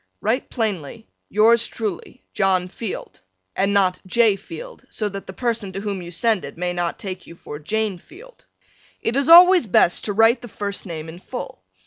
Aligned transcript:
Write 0.19 0.49
plainly 0.49 1.07
Yours 1.29 1.67
truly, 1.67 2.23
John 2.33 2.67
Field 2.69 3.21
and 3.55 3.71
not 3.71 4.01
J. 4.07 4.35
Field, 4.35 4.83
so 4.89 5.07
that 5.07 5.27
the 5.27 5.31
person 5.31 5.71
to 5.73 5.81
whom 5.81 6.01
you 6.01 6.09
send 6.09 6.43
it 6.43 6.57
may 6.57 6.73
not 6.73 6.97
take 6.97 7.27
you 7.27 7.35
for 7.35 7.59
Jane 7.59 7.99
Field. 7.99 8.45
It 8.99 9.15
is 9.15 9.29
always 9.29 9.67
best 9.67 10.05
to 10.05 10.13
write 10.13 10.41
the 10.41 10.47
first 10.47 10.87
name 10.87 11.07
in 11.07 11.19
full. 11.19 11.61